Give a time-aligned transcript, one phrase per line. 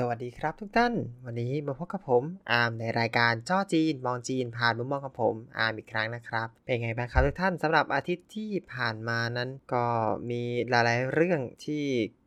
[0.00, 2.22] สวัสดีครับทุกท่าน วันนี้มาพบกับผม
[2.52, 9.86] อาร์มในรายการจ้อจีน มองจีน ผ่านมุมมองของผมอาร์มอีกครั้งนะครับ เป็นไงบ้างครับทุกท่านสำหรับอาทิตย์ที่ผ่านมานั้น ก็
[10.30, 11.84] มีหลายๆเรื่องที่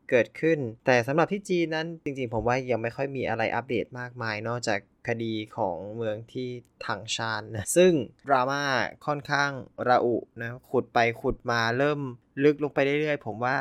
[0.10, 6.50] เกิดขึ้น แต่สำหรับที่จีนนั้นจริงๆ ผมว่ายังไม่ค่อยมีอะไรอัปเดตมากมาย นอกจากคดีของเมืองที่
[6.86, 7.94] ถังชานนะซึ่ง
[8.28, 8.64] ดราม่า
[9.06, 9.52] ค่อนข้าง
[9.88, 12.00] ระอุนะขุดไปขุดมาเริ่ม
[12.44, 13.58] ลึกลงไปเรื่อยๆ ผมว่า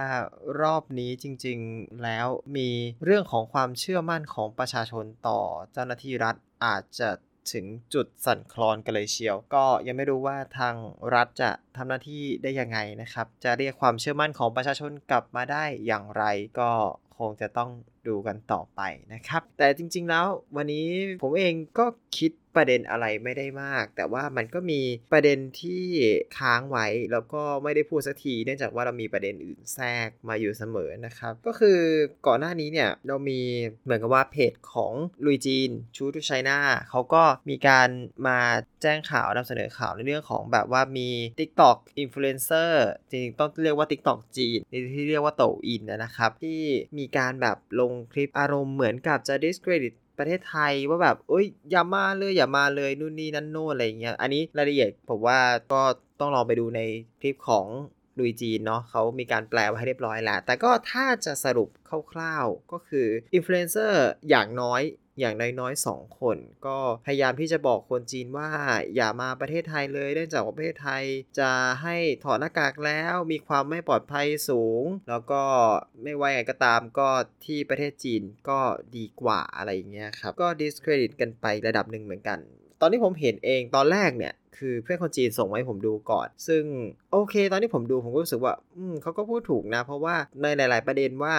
[0.61, 2.69] รอบนี้จริงๆแล้วมี
[3.05, 5.41] เรื่องของความเชื่อมั่นของประชาชนต่อ
[5.73, 6.35] เจ้าหน้าที่รัฐ
[6.65, 7.09] อาจจะ
[7.55, 10.75] ถึงจุดสั่นคลอนกันเลยเชียว ก็ยังไม่รู้ว่าทาง
[11.15, 16.25] รัฐจะทำหน้าที่ได้ยังไงนะครับ จะเรียกความเชื่อมั่นของประชาชนกลับมาได้อย่างไร
[16.59, 16.71] ก็
[17.19, 17.71] คงจะต้อง
[18.09, 18.81] ดูกันต่อไป
[19.13, 20.87] นะครับ แต่จริงๆแล้ววันนี้
[21.23, 21.87] ผมเองก็
[22.19, 24.81] คิด ประเด็นอะไรไม่ได้มาก แต่ว่ามันก็มี
[25.13, 25.85] ประเด็นที่
[26.39, 31.81] ค้างไว้แล้วก็ไม่ได้พูดสักที เนื่องจากว่าเรามีประเด็นอื่นแทรกมาอยู่เสมอนะครับ ก็คือ
[32.27, 33.41] ก่อนหน้านี้เนี่ยเรามี
[33.85, 34.93] เหมือนกับว่าเพจของ
[35.25, 36.59] ลุยจีนชูทูไชน่า
[36.91, 37.89] เขาก็มีการ
[38.27, 38.39] มา
[38.83, 42.73] แจ้งข่าวนำเสนอข่าวในเรื่องของแบบว่ามี TikTok Influencer
[43.11, 44.59] จริงๆต้องเรียกว่า TikTok จีน
[44.95, 46.61] ที่เรียกว่าโตอินนะครับ ที่
[46.99, 55.39] มีการแบบลงคลิปอารมณ์เหมือนกับจะ discredit ประเทศไทยว่าแบบเอ้ยอย่ามาเลยอย่ามาเลยนู่นนี่นั่นโน่นอะไรเงี้ยอันนี้รายละเอียดผมว่า
[55.73, 55.77] ก็
[56.19, 56.81] ต้องลองไปดูใน
[57.21, 57.67] คลิปของ
[58.21, 61.69] ลุยจีนเนาะเขามีการแปลไว้ให้เรียบร้อยแล้ว แต่ก็ถ้าจะสรุป
[62.13, 64.83] คร่าวๆ ก็คืออินฟลูเอนเซอร์อย่างน้อย
[65.21, 68.49] อย่างน้อยๆสองคน ก็พยายามที่จะบอกคนจีนว่า
[68.97, 71.05] อย่ามาประเทศไทยเลยเนื่องจากประเทศไทย
[71.39, 71.51] จะ
[71.83, 75.43] ให้ถอดหน้ากากแล้วมีความไม่ปลอดภัยสูง แล้วก็
[76.03, 77.09] ไม่ว่าไงก็ตามก็
[77.45, 78.61] ที่ประเทศจีนก็
[78.97, 82.39] ดีกว่าอะไรอย่างเงี้ยครับ ก็ discredit กันไประดับหนึ่งเหมือนกัน
[82.81, 86.63] ตอนที่ผมเห็นเองตอนแรกเนี่ย คือเพื่อนคนจีนส่งมาให้ผมดูก่อน ซึ่ง
[87.13, 91.35] โอเค ตอนที่ผมดูผมก็รู้สึกว่า อืมเขาก็พูดถูกนะ เพราะว่าในหลาย ๆ ประเด็นว่า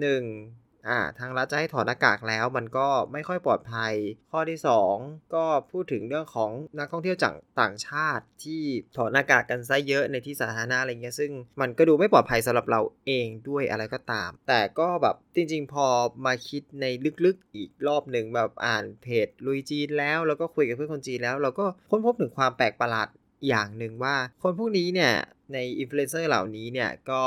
[0.00, 0.61] 1.
[0.88, 3.94] อ่าทางรัฐจะให้ถอดหน้ากากแล้วมันก็ไม่ค่อยปลอดภัย
[4.32, 4.58] ข้อที่
[4.94, 8.62] 2 ก็พูดถึงเรื่องของนักท่องเที่ยวจากต่างชาติที่
[8.96, 15.86] ถอดหน้ากากกันซะเยอะในที่สาธารณะอะไรเงี้ยซึ่งมันก็ดูไม่ปลอดภัยสำหรับเราเองด้วยอะไรก็ตาม แต่ก็แบบจริง ๆ พอ
[16.26, 16.86] มาคิดใน
[17.24, 23.08] ลึกๆอีกรอบหนึ่งแบบอ่านเพจลุยจีนแล้ว แล้วก็คุยกับเพื่อนคนจีนแล้ว เราก็ค้นพบถึงความแปลกประหลาด
[23.48, 25.12] อย่างหนึ่งว่า คนพวกนี้เนี่ย
[25.52, 27.22] ในอินฟลูเอนเซอร์เหล่านี้เนี่ยก็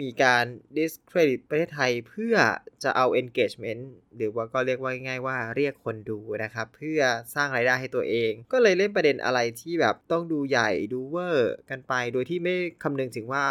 [0.00, 0.44] มีการ
[0.76, 2.34] discredit ประเทศไทยเพื่อ
[2.82, 3.84] จะเอา engagement
[4.16, 7.00] หรือว่าก็เรียกว่าง่ายๆว่าเรียกคนดูนะครับ เพื่อ
[7.34, 13.44] สร้างรายได้ให้ตัวเอง ก็เลยเล่นประเด็นอะไรที่แบบต้องดูใหญ่ดูเวอร์กันไป โดยที่ไม่คำนึงถึงว่า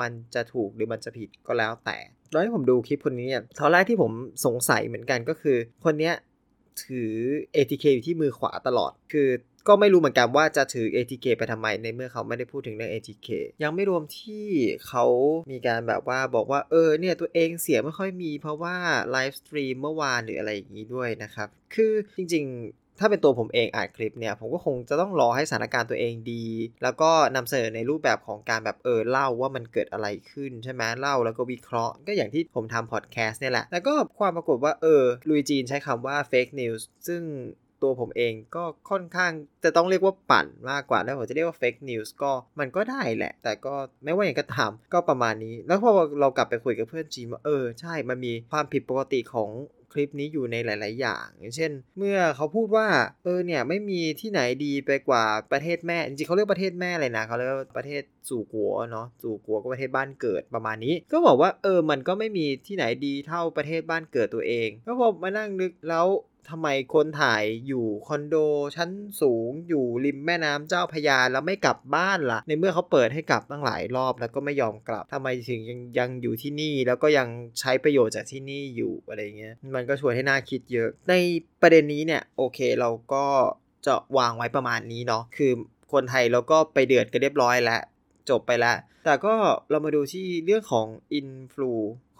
[0.00, 1.98] มันจะถูกหรือมันจะผิดก็แล้วแต่
[2.32, 4.12] ตอนที่ผมดูคลิปคนนี้เนี่ยตอนแรกที่ผม
[4.46, 6.14] สงสัยเหมือนกันก็คือ คนเนี้ย
[6.86, 7.14] ถือ
[7.54, 9.28] ATK อยู่ที่มือขวาตลอด คือ
[9.68, 13.28] ก็ไม่รู้เหมือนกันว่าจะถือ ATK ไปทำไมในเมื่อเขาไม่ได้พูดถึงเรื่อง ATK
[13.62, 14.46] ยังไม่รวมที่
[14.86, 15.04] เขา
[15.52, 18.76] มีการแบบว่าบอกว่าเออเนี่ยตัวเองเสียงไม่ค่อยมีเพราะว่า
[19.10, 26.44] live stream เมื่อวานหรืออะไรอย่างนี้ด้วยนะครับ คือจริงๆ ถ้าเป็นตัวผมเองอัดคลิปเนี่ยผมก็คงจะต้องรอให้สถานการณ์ตัวเองดี
[26.82, 37.22] แล้วก็นำเสนอในรูปแบบของการแบบเออเล่าว่ามันเกิดอะไรขึ้นใช่ไหมเล่าแล้วก็วิเคราะห์ ก็อย่างที่ผมทำพอดแคสต์เนี่ยแหละ แล้วก็ความปรากฏว่าเออลุยจีนใช้คำว่า fake news ซึ่ง
[37.82, 39.32] ตัวผมเองก็ค่อนข้าง
[39.64, 49.50] จะต้องเรียกว่าปั่นมากกว่า แล้วผมจะเรียกว่า fake news ก็มันก็ได้แหละ แต่ก็ไม่ว่าอย่างก็ตามก็ประมาณนี้ แล้วพอเรากลับไปคุยกับเพื่อนจีนว่าเออใช่ มันมีความผิดปกติของ
[49.92, 52.88] คลิปนี้อยู่ในหลาย ๆ อย่างอย่างเช่น เมื่อเขาพูดว่า
[53.24, 66.06] เออเนี่ยไม่มีที่ไหนดีไปกว่าประเทศแม่ จริงๆเขาเรียกประเทศแม่เลยนะเขาเรียกประเทศสู่กัวเนาะสู่กัวก็ประเทศบ้านเกิดประมาณนี้ ก็บอกว่าเออมันก็ไม่มีที่ไหนดีเท่าประเทศบ้านเกิดตัวเอง ก็พอมานั่งนึกแล้ว
[66.50, 68.36] ทำไมคนถ่ายอยู่คอนโด
[68.76, 77.28] ชั้นสูงอยู่ริมแม่น้ำเจ้าพยาแล้วไม่กลับบ้านละ่ะ ในเมื่อเขาเปิดให้กลับตั้งหลายรอบแล้วก็ไม่ยอมกลับทำไมถึงยังยังอยู่ที่นี่แล้วก็ยัง
[77.60, 81.14] ใช้ประโยชน์จากที่นี่อยู่อะไรเงี้ยมันก็ชวนให้น่าคิดเยอะ ใน
[81.62, 83.26] ประเด็นนี้เนี่ยโอเคเราก็
[83.86, 85.52] จะวางไว้ประมาณนี้เนาะคือ
[85.92, 87.82] คนไทยเราก็ไปเดือดกันเรียบร้อยแล้ว
[88.30, 89.34] จบไปแล้ว แต่ก็
[89.70, 91.72] เรามาดูที่เรื่องของอินฟลู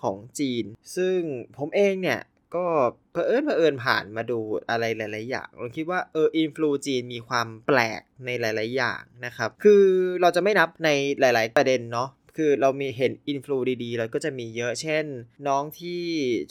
[0.02, 0.64] ของจีน
[0.96, 1.18] ซึ่ง
[1.58, 2.20] ผมเองเนี่ย
[2.54, 2.64] ก็
[3.12, 4.38] เผอิญเผอิญผ่านมาดู
[4.70, 9.82] อะไรหลาย ๆ อย่างเราคิดว่าเอออินฟลูจีนมีความแปลกในหลาย ๆ อย่างนะครับ คือ
[10.20, 10.88] เราจะไม่นับใน
[11.20, 15.04] หลาย ๆ ประเด็นเนาะคือเรามีเห็นอินฟลูดีๆ เราก็จะมีเยอะเช่น
[15.48, 16.02] น้องที่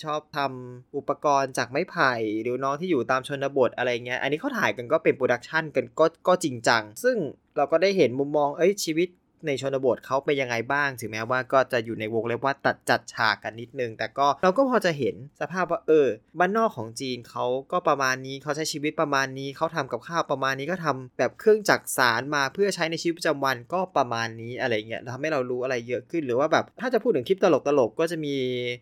[0.04, 7.18] ชอบทำอุปกรณ์จากไม้ไผ่ หรือน้องที่อยู่ตามชนบทอะไรเงี้ย อันนี้เขาถ่ายกันก็เป็น production กันก็ก็จริงจัง ซึ่ง
[7.58, 9.10] เราก็ได้เห็นมุมมองเอ้ยชีวิต
[9.48, 16.08] ในชนบทเขาเป็นยังไงบ้าง ถึงแม้ว่าก็จะอยู่ในวงเล็บว่าตัดจัดฉากกันนิดนึง แต่ก็เราก็พอจะเห็นสภาพว่าเออ
[16.40, 28.36] บ้านนอกของจีนเขาก็ประมาณนี้เขาใช้ชีวิตประมาณนี้เขาทำกับข้าวประมาณนี้ก็ทำแบบเครื่องจักสานมาเพื่อใช้ในชีวิตประจำวันก็ประมาณนี้อะไรเงี้ยทำให้เรารู้อะไรเยอะขึ้นหรือว่าแบบถ้าจะพูดถึงคลิปตลกตลกก็จะมี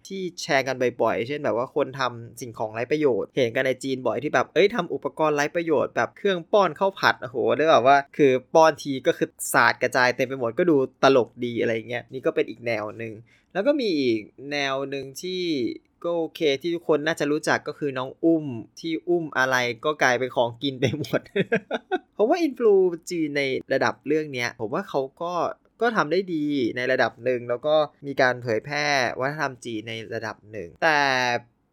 [0.07, 13.13] ที่แชร์กันบ่อยๆ เช่นแบบว่าคนทำสิ่งของไร้ประโยชน์ เห็นกันในจีนบ่อยที่แบบเอ้ยทำอุปกรณ์ไร้ประโยชน์แบบเครื่องป้อนข้าวผัดโอ้โหได้แบบว่า คือป้อนทีก็คือสาดกระจายเต็มไปหมดก็ดูตลกดีอะไรเงี้ยนี่ก็เป็นอีกแนวหนึ่ง
[13.53, 15.43] แล้วก็มีอีกแนวหนึ่งที่
[16.03, 18.45] ก็โอเคที่ทุกคนน่าจะรู้จักก็คือน้องอุ้ม
[18.79, 19.55] ที่อุ้มอะไร
[19.85, 21.21] ก็กลายเป็นของกินไปหมด
[22.17, 22.73] ผมว่าอินฟลู
[23.09, 23.43] จีนใน
[23.73, 25.33] ระดับเรื่องเนี้ยผมว่าเขาก็
[25.81, 26.45] ก็ทำได้ดี
[26.77, 27.75] ในระดับหนึ่งแล้วก็
[28.07, 28.85] มีการเผยแพร่
[29.19, 30.99] วัฒนธรรมจีนในระดับหนึ่ง แต่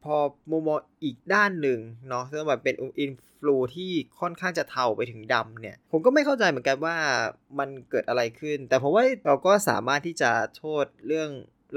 [0.06, 0.16] พอ
[0.50, 6.96] มุมมองอีกด้านหนึ่งเนาะซึ่งแบบเป็นอินฟลูที่ค่อนข้างจะเทาไปถึงดำเนี่ย ผมก็ไม่เข้าใจเหมือนกันว่า
[7.58, 11.30] มันเกิดอะไรขึ้น แต่ผมว่าเราก็สามารถที่จะโทษเรื่อง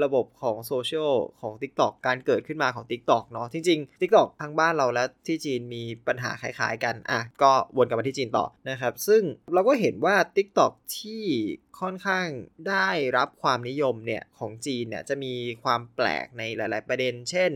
[0.04, 9.22] ระบบของโซเชียลของ TikTok การเกิดขึ้นมาของ TikTok เนาะจริงๆ TikTok ทางบ้านเราและที่จีนมีปัญหาคล้ายๆกันอะก็วนกลับมาที่จีนต่อนะครับ ซึ่ง
[9.54, 11.24] เราก็เห็นว่า TikTok ที่
[11.80, 12.28] ค่อนข้าง
[12.68, 15.34] ได้รับความนิยมเนี่ยของจีนเนี่ยจะมี
[15.64, 17.50] ความแปลกในหลาย ๆ ประเด็น เช่น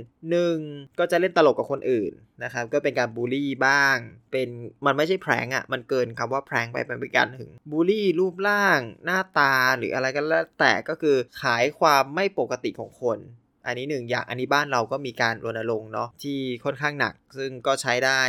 [0.46, 0.98] 1.
[0.98, 2.12] ก็จะเล่นตลกกับคนอื่น
[2.44, 3.96] นะครับก็เป็นการบูลลี่บ้าง
[4.32, 4.48] เป็น
[4.86, 13.18] มันไม่ใช่แพรงอะ่ะมันเกินคำว่าแพรงไปเป็นการถึงบูลลี่รูปร่างหน้าตาหรืออะไรก็แล้วแต่ก็คือขายความไม่ปกติของคน
[13.66, 18.20] อันนี้หนึ่งอย่างอันนี้บ้านเราก็มีการรณรงค์เนาะที่ค่อนข้างหนัก ซึ่งก็ใช้ได้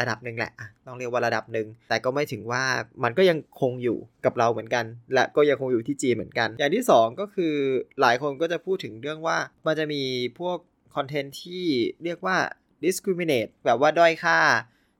[0.00, 0.52] ระดับหนึ่งแหละ
[0.86, 2.64] ต้องเรียกว่าระดับหนึ่งแต่ก็ไม่ถึงว่า
[3.04, 4.84] มันก็ยังคงอยู่กับเราเหมือนกัน
[5.14, 7.54] และก็ยังคงอยู่ที่จีนเหมือนกัน อย่างที่ 2 ก็คือ
[8.00, 10.02] หลายคนก็จะพูดถึงเรื่องว่ามันจะมี
[10.38, 10.58] พวก
[10.94, 11.64] คอนเทนต์ที่
[12.04, 12.36] เรียกว่า
[12.84, 14.38] discriminate แบบว่าด้อยค่า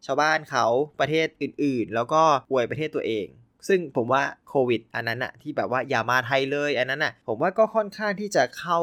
[0.07, 0.67] ชาวบ้านเขา
[1.01, 3.27] ประเทศอื่นๆ แล้วก็อวยประเทศตัวเอง
[3.69, 8.79] ซึ่งผมว่าโควิดอันนั้นอะที่แบบว่าอย่ามาไทยเลยอันนั้นอะผมว่าก็ค่อนข้างที่จะเข้า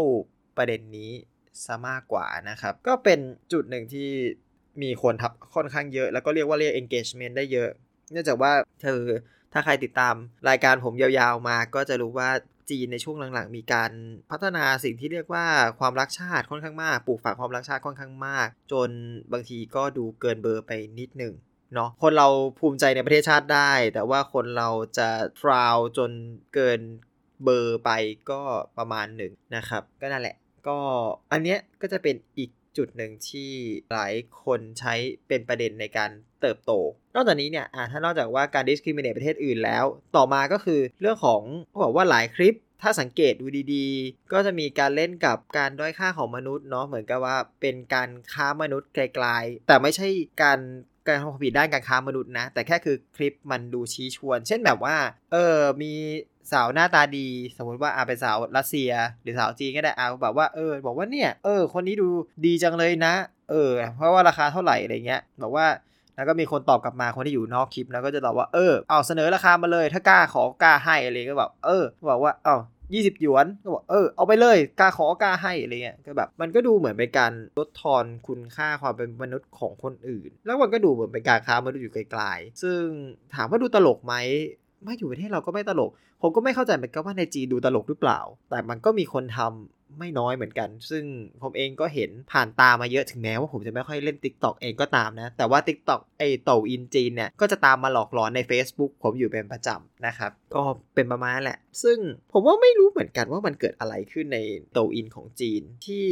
[0.58, 1.12] ประเด็นนี้
[1.66, 3.20] ซะมากกว่านะครับ ก็เป็น
[3.52, 4.10] จุดหนึ่งที่
[4.82, 7.70] มีคนทับค่อนข้างเยอะ แล้วก็เรียกว่าเรียก engagement ได้เยอะ
[8.12, 8.52] เนื่องจากว่า
[8.82, 9.02] เธอ
[9.54, 10.16] ถ้าใครติดตาม
[10.50, 12.30] รายการผมยาวๆมาก็จะรู้ว่า
[12.70, 13.92] จีนในช่วงหลังๆ มีการ
[14.32, 15.46] พัฒนาสิ่งที่เรียกว่า
[15.80, 18.90] ความรักชาติค่อนข้างมาก ปลูกฝังความรักชาติค่อนข้างมาก จน
[19.32, 21.34] บางทีก็ดูเกินเบอร์ไปนิดหนึ่ง
[21.74, 22.28] เนาะคนเรา
[22.60, 25.10] ภูมิใจในประเทศชาติได้ แต่ว่าคนเราจะ
[25.42, 26.12] ฟราวจน
[26.54, 26.80] เกิน
[27.44, 27.90] เบอร์ไป
[28.32, 28.42] ก็
[28.78, 30.36] ประมาณหนึ่งนะครับ ก็นั่นแหละ
[30.68, 30.78] ก็
[31.32, 33.52] อันเนี้ยก็จะเป็นอีกจุดหนึ่งที่
[33.92, 34.94] หลายคนใช้
[35.28, 36.12] เป็นประเด็นในการ
[36.42, 36.72] เติบโต
[37.16, 39.86] นอกจากนี้เนี่ยถ้านอกจากว่าการ discriminate ประเทศอื่นแล้ว
[40.16, 50.08] ต่อมาก็คือเรื่องของเขาบอกว่าหลายคลิป ถ้าสังเกตดูดีๆ ก็จะมีการเล่นกับการด้อยค่าของมนุษย์เนาะ เหมือนกับว่าเป็นการค้ามนุษย์ไกลๆ แต่ไม่ใช่
[50.44, 50.60] การ
[51.08, 54.96] การทำความผิดด้านการค้ามนุษย์นะ แต่แค่คือคลิปมันดูชี้ชวน เช่นแบบว่า
[55.34, 55.94] เออมี
[56.52, 57.28] สาวหน้าตาดี
[57.58, 62.08] สมมติว่าอาเป็นสาวรัสเซีย หรือสาวจีนก็ได้อาแบบว่าเออ บอกว่าเนี่ยเออ คนนี้ดู
[62.46, 63.14] ดีจังเลยนะ
[63.52, 65.68] เออ เพราะว่าราคาเท่าไหร่อะไรเงี้ยบอกว่า
[66.16, 72.56] แล้วก็มีคนตอบกลับมาคนที่อยู่นอกคลิปแล้วก็จะตอบว่าเออเอาเสนอราคามาเลย ถ้ากล้าขอกล้าให้อะไรก็แบบเออบอกว่าเอา
[72.94, 82.82] ยี่สิบหยวนก็บอกเออเอาไปเลยกล้าขอกล้าให้อะไรเงี้ยก็แบบมันก็ดูเหมือนเป็นการลดทอนคุณค่าความเป็นมนุษย์ของคนอื่น แล้วมันก็ดูเหมือนเป็นการค้ามนุษย์อยู่ไกลๆ ซึ่ง
[83.36, 84.14] ถามว่าดูตลกไหม
[84.84, 85.90] ไม่อยู่ประเทศเราก็ไม่ตลก
[86.22, 88.20] ผมก็ไม่เข้าใจเหมือนกันว่าในจีดูตลกหรือเปล่า
[88.50, 91.04] แต่มันก็มีคนทำ ไม่น้อยเหมือนกัน ซึ่ง
[91.42, 100.62] ผมเองก็เห็นผ่านตามาเยอะถึงแม้ว่าผมจะไม่ค่อยเล่น Tik t o อกเองก็ตามนะ แต่ว่า Tik t o อกไอ้โตอินจีนเนี่ยก็จะตามมาหลอกหลอนใน Facebook ผมอยู่เป็นประจำนะครับ ก็
[100.96, 101.98] เป็นประมาณแหละ ซึ่ง
[102.32, 104.40] ผมว่าไม่รู้เหมือนกันว่ามันเกิดอะไรขึ้นใน
[104.74, 106.08] โตอินของจีน ที่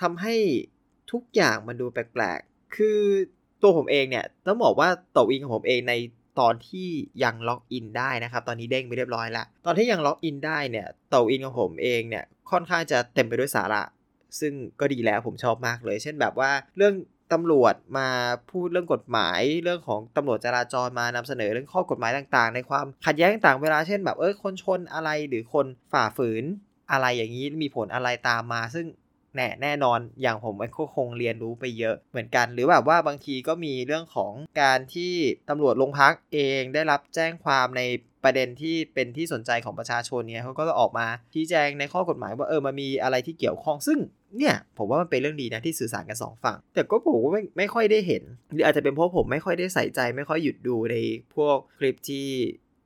[0.00, 0.34] ทำให้
[1.12, 3.00] ทุกอย่างมันดูแปลกๆ คือ
[3.62, 5.94] ตัวผมเองเนี่ยต้องบอกว่าโตอินของผมเองใน
[6.40, 6.88] ตอนที่
[7.24, 13.82] ยังล็อกอินได้นะครับ ตอนนี้เด้งไปเรียบร้อยแล้ว ตอนที่ยังล็อกอินได้เนี่ยเตาอินของผมเองเนี่ย ค่อนข้างจะเต็มไปด้วยสาระ
[14.40, 16.94] ซึ่งก็ดีแล้วผมชอบมากเลย เช่นแบบว่าเรื่อง
[17.32, 18.08] ตำรวจมา
[18.50, 26.44] พูดเรื่องกฎหมาย เรื่องของตำรวจจราจรมานำเสนอเรื่องข้อกฎหมายต่างๆ ในความขัดแย้งต่างเวลาเช่นแบบเออคนชนอะไรหรือคนฝ่าฝืน
[26.92, 28.86] อะไรอย่างนี้มีผลอะไรตามมา ซึ่ง
[29.38, 35.12] แน่แน่นอน อย่างผมก็คงเรียนรู้ไปเยอะเหมือนกัน หรือแบบว่าบางทีก็มีเรื่องของการที่
[35.48, 37.82] ตำรวจโรงพักเองได้รับแจ้งความใน
[38.24, 43.98] ประเด็นที่เป็นที่สนใจของประชาชนเนี่ยเขาก็จะออกมาชี้แจงในข้อกฎหมายว่าเออมันมีอะไรที่เกี่ยวข้องซึ่ง
[44.38, 50.96] เนี่ยผมว่ามันเป็นเรื่องดีนะที่สื่อสารกันสองฝั่ง แต่ก็ผมก็ไม่ไม่ค่อยได้เห็น หรืออาจจะเป็นเพราะผมไม่ค่อยได้ใส่ใจ ไม่ค่อยหยุดดูใน
[51.34, 52.28] พวกคลิปที่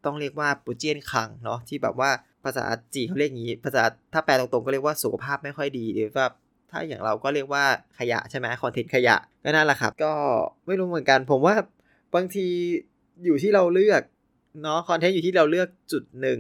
[0.05, 2.11] ต้องเรียกว่าปูเจียนคังเนาะที่แบบว่า
[2.45, 3.83] ภาษาจีนเขาเรียกงี้ ภาษา
[4.13, 6.27] ถ้าแปลตรงๆก็เรียกว่าสุขภาพไม่ค่อยดีหรือว่า
[6.73, 7.65] ถ้าอย่างเราก็เรียกว่า
[7.99, 10.15] ขยะใช่ไหมคอนเทนต์ขยะก็นั่นแหละครับ ก็
[10.67, 11.55] ไม่รู้เหมือนกัน ผมว่า
[12.15, 12.47] บางที
[13.25, 14.03] อยู่ที่เราเลือก
[14.63, 16.39] เนาะคอนเทนต์อยู่ที่เราเลือกจุดหนึ่ง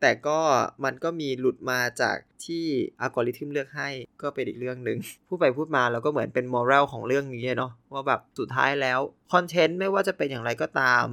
[0.00, 0.40] แต่ก็
[0.84, 2.64] มันก็มีหลุดมาจากที่
[3.00, 3.88] อัลกอริทึมเลือกให้
[4.22, 8.98] ก็เป็นอีกเรื่องหนึ่งพูดไปพูดมาเราก็เหมือนเป็นมอรัลของเรื่องนี้เนาะว่าแบบสุดท้ายแล้ว
[9.32, 11.04] คอนเทนต์ไม่ว่าจะเป็นอย่างไรก็ตาม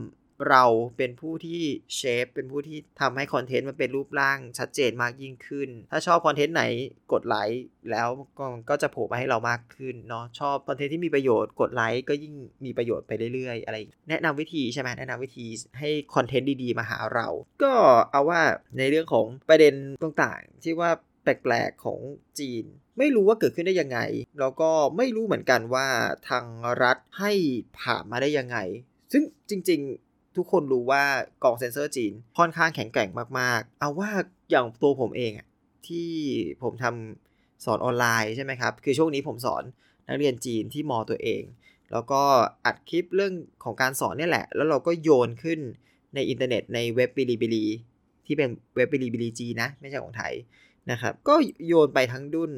[0.50, 0.64] เรา
[0.98, 1.62] เป็นผู้ที่
[1.96, 6.64] shape เป็นผู้ที่ทำให้คอนเทนต์มันเป็นรูปร่างชัดเจนมากยิ่งขึ้น ถ้าชอบคอนเทนต์ไหน
[7.12, 12.34] กดไลค์แล้วก็ก็จะโผล่มาให้เรามากขึ้นเนาะชอบคอนเทนต์ที่มีประโยชน์กดไลค์ก็ยิ่ง
[12.66, 13.78] มีประโยชน์ไปเรื่อยๆ อะไร
[14.10, 15.46] แนะนำวิธีใช่ไหมแนะนำวิธี
[15.80, 17.28] ให้คอนเทนต์ดีๆ มาหาเรา
[17.64, 17.74] ก็
[18.12, 18.42] เอาว่า
[18.78, 20.90] ในเรื่องของประเด็นต่างๆ ที่ว่า
[21.24, 22.00] แปลกๆของ
[22.40, 22.66] จีน
[22.98, 24.00] ไม่รู้ว่าเกิดขึ้นได้ยังไง
[24.40, 25.88] แล้วก็ไม่รู้เหมือนกันว่า
[26.30, 26.46] ทาง
[26.84, 27.32] รัฐให้
[27.80, 28.58] ผ่านมาได้ยังไง
[29.14, 31.04] ซึ่งจริง ๆ ทุกคนรู้ว่า
[31.44, 33.10] กองเซนเซอร์จีนค่อนข้างแข็งแกร่ง
[33.40, 34.10] มากๆ เอาว่า
[34.50, 35.48] อย่างตัวผมเองอะ
[35.88, 36.10] ที่
[36.64, 39.64] ผมทำสอนออนไลน์ใช่ไหมครับ คือช่วงนี้ผมสอน
[40.08, 41.44] นักเรียนจีนที่มอตัวเอง
[41.92, 42.22] แล้วก็
[42.66, 43.34] อัดคลิปเรื่อง
[43.64, 45.60] ของการสอนนี่แหละ แล้วเราก็โยนขึ้น
[46.16, 47.66] ในอินเทอร์เน็ตในเว็บบิลิบิลี
[48.26, 50.34] ที่เป็นเว็บบิลิบิลีจีนนะ ไม่ใช่ของไทย
[50.92, 51.36] นะครับ ก็
[51.68, 52.54] โยนไปทั้งดุน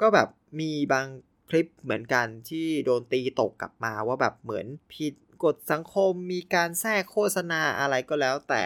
[0.00, 0.28] ก็แบบ
[0.60, 1.06] มีบาง
[1.50, 5.14] คลิปเหมือนกันที่โดนตีตกกลับมาว่าแบบเหมือนผิด
[5.44, 8.64] กฎสังคมมีการแทรกโฆษณาอะไรก็แล้วแต่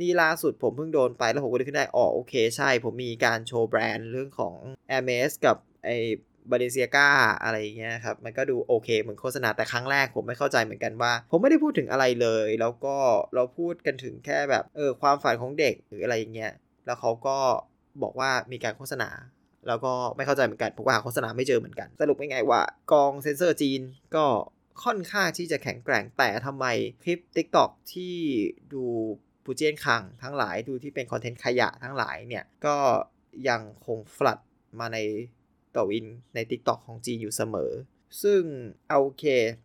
[0.00, 4.56] นี่ล่าสุดผมเพิ่งโดนไปแล้วผมก็นึกขึ้นได้อ๋อโอเคใช่ ผมมีการโชว์แบรนด์เรื่องของ
[4.98, 5.90] a m e s กับไอ
[6.50, 7.08] บาเลเซียกา
[7.42, 12.96] อะไรเงี้ยครับ มันก็ดูโอเคเหมือนโฆษณาแต่ครั้งแรกผมไม่เข้าใจเหมือนกันว่า ผมไม่ได้พูดถึงอะไรเลย แล้วก็
[13.34, 16.52] เราพูดกันถึงแค่แบบเออความฝันของเด็กหรืออะไรอย่างเงี้ย
[16.86, 17.38] แล้วเขาก็
[18.02, 19.08] บอกว่ามีการโฆษณา
[19.68, 23.80] แล้วก็ไม่เข้าใจเหมือนกันผมก็หาโฆษณาไม่เจอเหมือนกัน สรุปง่ายๆว่ากองเซนเซอร์จีน
[24.16, 24.24] ก็
[24.82, 26.66] ค่อนข้างที่จะแข็งแกร่งแต่ทำไม
[27.02, 28.16] คลิป TikTok ที่
[28.72, 28.84] ดู
[29.44, 32.76] ปูเจียนคังทั้งหลายดูที่เป็นคอนเทนต์ขยะทั้งหลายเนี่ย ก็
[33.48, 34.38] ยังคงฟลัด
[34.80, 34.98] มาใน
[35.76, 37.72] ต่อวินใน TikTok ของจีนอยู่เสมอ
[38.22, 38.40] ซึ่ง
[38.88, 39.24] เอาโอเค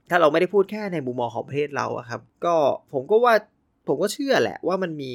[0.09, 2.55] ถ้าเราไม่ได้พูดแค่ในมุมมองของประเทศเราอะครับ ก็
[2.93, 3.33] ผมก็ว่า
[3.87, 5.13] ผมก็เชื่อแหละว่ามันมี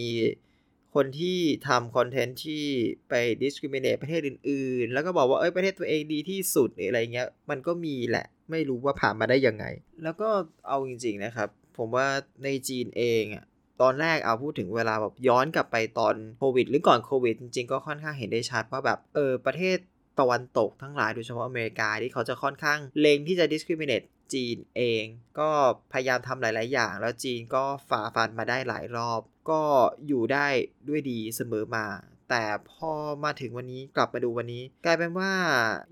[0.95, 2.65] คนที่ทำคอนเทนต์ที่
[3.09, 9.65] ไป discriminate ประเทศอื่น ๆ แล้วก็บอกว่าเอ้ยประเทศตัวเองดีที่สุดอะไรเงี้ย มันก็มีแหละ ไม่รู้ว่าผ่านมาได้ยังไง
[10.03, 10.29] แล้วก็
[10.69, 11.49] เอาจริง ๆ นะครับ
[11.79, 12.07] ผมว่า
[12.45, 13.45] ในจีนเองอะ
[13.83, 19.79] ตอนแรกเอาพูดถึงเวลาแบบย้อนกลับไปตอนโควิด หรือก่อนโควิด จริง ๆ ก็ค่อนข้างเห็นได้ชัดว่าแบบเออประเทศ
[20.21, 25.05] ตะวันตกทั้งหลายโดยเฉพาะอเมริกาที่เขาจะค่อนข้างเลงที่จะ discriminate จีนเอง
[25.39, 25.51] ก็
[25.93, 29.21] พยายามทำหลาย ๆ อย่าง แล้วจีนก็ฝ่าฟันมาได้หลายรอบ
[29.51, 29.61] ก็
[30.07, 30.47] อยู่ได้
[30.89, 31.87] ด้วยดีเสมอมา
[32.31, 32.93] แต่พอ
[33.25, 35.31] มาถึงวันนี้กลับมาดูวันนี้ กลายเป็นว่า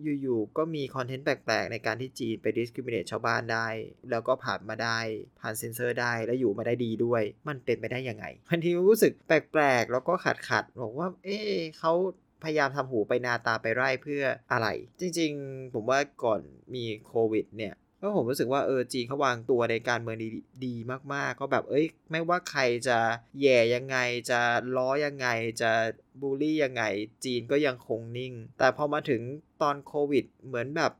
[0.03, 3.69] อยู่ๆก็มีคอนเทนต์แปลกๆ ในการที่จีนไป discriminate ชาวบ้านได้
[4.11, 4.99] แล้วก็ผ่านมาได้
[5.41, 11.39] ผ่านเซ็นเซอร์ได้แล้วอยู่มาได้ดีด้วย มันเป็นไปได้ยังไงบางทีรู้สึกแปลกๆ แล้วก็ขัดๆบอกว่า เอ๊
[11.79, 11.93] เขา
[12.45, 14.69] พยายามทำหูไปนาตาไปไร่เพื่ออะไร
[15.01, 16.41] จริงๆ ผมว่าก่อน
[16.75, 20.29] มีโควิดเนี่ย ก็ผมรู้สึกว่าเออจีนเขาวางตัวในการเมืองดี
[20.67, 20.75] ดี
[21.15, 22.99] มากๆ ก็แบบเอ้ยไม่ว่าใครจะ
[23.41, 23.97] แย่ยังไง
[24.31, 24.41] จะ
[24.77, 25.29] ล้อยังไง
[25.61, 25.71] จะ
[26.21, 26.83] บูลลี่ยังไง
[27.25, 29.23] จีนก็ยังคงนิ่ง แต่พอมาถึง
[29.63, 30.93] ตอนโควิดเหมือนแบบ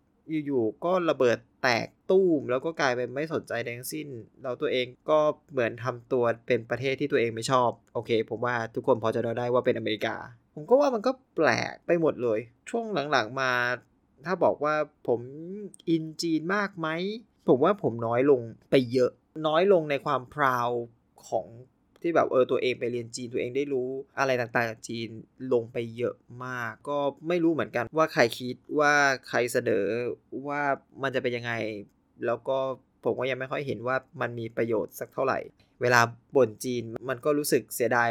[0.47, 4.09] อยู่ๆก็ระเบิดแตกตู้ม แล้วก็กลายเป็นไม่สนใจทั้งสิ้น
[4.43, 5.19] เราตัวเองก็
[5.53, 10.17] เหมือนทำตัวเป็นประเทศที่ตัวเองไม่ชอบ โอเค ผมว่าทุกคนพอจะเดาได้ว่าเป็นอเมริกา
[10.55, 12.39] ผมก็ว่ามันก็แปลกไปหมดเลย
[12.71, 13.51] ช่วงหลังๆมา
[14.27, 14.75] ถ้าบอกว่า
[15.09, 15.21] ผม
[15.89, 16.89] อินจีนมากไหม
[17.49, 19.11] ผมว่าผมน้อยลงไปเยอะ
[19.47, 20.69] น้อยลงในความพราว
[21.29, 21.47] ของ
[22.03, 23.89] ที่แบบเออตัวเองไปเรียนจีนตัวเองได้รู้
[24.19, 25.09] อะไรต่างๆจากจีน
[25.53, 26.99] ลงไปเยอะมาก ก็
[27.29, 28.95] ไม่รู้เหมือนกันว่าใครคิดว่า
[29.29, 29.85] ใครเสนอ
[30.49, 30.63] ว่า
[31.03, 31.53] มันจะเป็นยังไง
[32.27, 32.59] แล้วก็
[33.05, 35.39] ผมก็ยังไม่ค่อยเห็นว่ามันมีประโยชน์สักเท่าไหร่
[35.83, 36.01] เวลา
[36.37, 38.11] บ่นจีนมันก็รู้สึกเสียดาย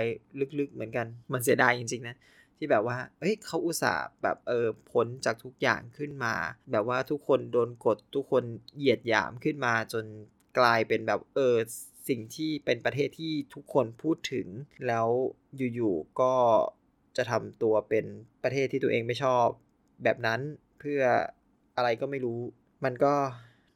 [0.59, 2.15] ลึกๆเหมือนกัน มันเสียดายจริงๆนะ
[2.63, 6.33] ที่แบบว่าเฮ้ยเขาอุตส่าห์แบบเออพ้นจากทุกอย่างขึ้นมา
[6.71, 8.43] แบบว่าทุกคนโดนกดทุกคน
[8.77, 10.05] เหยียดหยามขึ้นมาจน
[10.59, 11.55] กลายเป็นแบบเออ
[12.09, 14.47] สิ่งที่เป็นประเทศที่ทุกคนพูดถึง
[14.87, 15.07] แล้ว
[15.75, 16.33] อยู่ๆก็
[17.17, 18.05] จะทำตัวเป็น
[18.43, 19.47] ประเทศที่ตัวเองไม่ชอบ
[20.03, 20.39] แบบนั้น
[20.79, 21.01] เพื่อ
[21.75, 22.39] อะไรก็ไม่รู้
[22.83, 23.13] มันก็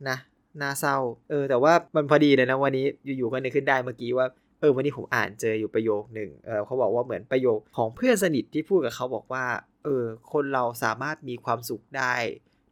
[0.10, 0.18] นะ
[0.62, 0.98] น่าเศร้า
[1.30, 2.86] เออ แต่ว่ามันพอดีเลยนะวันนี้
[3.18, 4.28] อยู่ๆก็นึกขึ้นได้เมื่อกี้ว่า
[4.60, 9.46] เออวันนี้ผมอ่านเจออยู่ประโยคหนึ่งเออเขาบอกว่าเหมือนประโยคของเพื่อนสนิทที่พูดกับเขาบอกว่า
[9.84, 12.14] เออ คนเราสามารถมีความสุขได้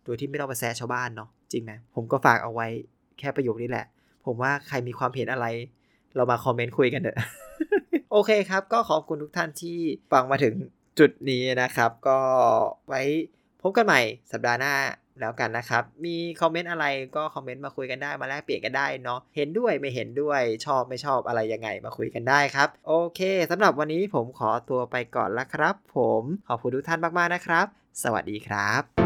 [0.04, 2.68] โดยที่ไม่ต้องไปแซะชาวบ้านเนาะจริงไหมผมก็ฝากเอาไว้
[3.20, 3.86] แค่ประโยคนี้แหละ
[4.26, 5.46] ผมว่าใครมีความเห็นอะไร
[6.16, 7.18] เรามาคอมเมนต์คุยกันเถอะ
[8.12, 9.78] โอเคครับ ก็ขอบคุณทุกท่านที่
[10.12, 10.54] ฟังมาถึง
[11.00, 12.20] จุดนี้นะครับ ก็
[12.88, 13.02] ไว้
[13.64, 14.02] พบกันใหม่
[14.32, 14.74] สัปดาห์หน้า
[15.20, 27.66] แล้วกันนะครับ มีคอมเมนต์อะไรก็คอมเมนต์มาคุยกันได้มาแลกเปลี่ยนกันได้เนาะ เห็นด้วยไม่เห็นด้วยชอบไม่ชอบอะไรยังไงมาคุยกันได้ครับ โอเคสำหรับวันนี้ผมขอตัวไปก่อนละครับ ผมขอบคุณทุกท่านมากๆนะครับ
[28.04, 29.03] สวัสดีครับ